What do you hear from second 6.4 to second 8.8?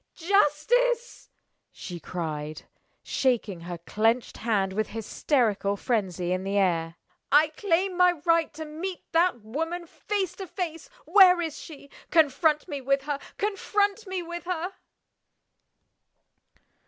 the air. "I claim my right to